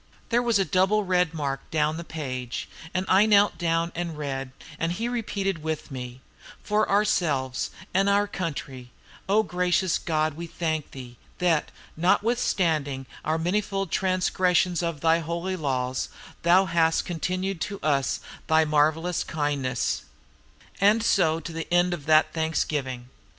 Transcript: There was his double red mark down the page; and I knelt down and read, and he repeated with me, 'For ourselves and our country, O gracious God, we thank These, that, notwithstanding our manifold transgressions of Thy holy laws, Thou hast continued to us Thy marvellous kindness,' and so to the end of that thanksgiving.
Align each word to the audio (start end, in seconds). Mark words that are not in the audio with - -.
There 0.29 0.41
was 0.41 0.57
his 0.57 0.65
double 0.65 1.03
red 1.05 1.31
mark 1.31 1.61
down 1.69 1.97
the 1.97 2.03
page; 2.03 2.67
and 2.91 3.05
I 3.07 3.27
knelt 3.27 3.59
down 3.59 3.91
and 3.93 4.17
read, 4.17 4.49
and 4.79 4.93
he 4.93 5.07
repeated 5.07 5.61
with 5.61 5.91
me, 5.91 6.21
'For 6.63 6.89
ourselves 6.89 7.69
and 7.93 8.09
our 8.09 8.25
country, 8.27 8.89
O 9.29 9.43
gracious 9.43 9.99
God, 9.99 10.33
we 10.33 10.47
thank 10.47 10.89
These, 10.89 11.17
that, 11.37 11.69
notwithstanding 11.95 13.05
our 13.23 13.37
manifold 13.37 13.91
transgressions 13.91 14.81
of 14.81 15.01
Thy 15.01 15.19
holy 15.19 15.55
laws, 15.55 16.09
Thou 16.41 16.65
hast 16.65 17.05
continued 17.05 17.61
to 17.61 17.79
us 17.81 18.21
Thy 18.47 18.65
marvellous 18.65 19.23
kindness,' 19.23 20.01
and 20.79 21.03
so 21.03 21.39
to 21.39 21.53
the 21.53 21.71
end 21.71 21.93
of 21.93 22.07
that 22.07 22.33
thanksgiving. 22.33 23.09